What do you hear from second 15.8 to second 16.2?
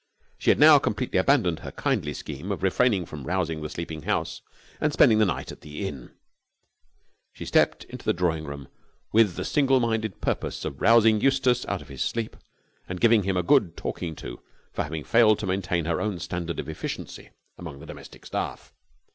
her own